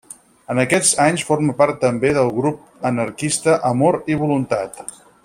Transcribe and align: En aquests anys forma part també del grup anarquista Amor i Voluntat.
En 0.53 0.59
aquests 0.61 0.93
anys 1.03 1.25
forma 1.27 1.55
part 1.59 1.77
també 1.85 2.13
del 2.17 2.33
grup 2.41 2.87
anarquista 2.93 3.59
Amor 3.73 4.03
i 4.15 4.19
Voluntat. 4.27 4.87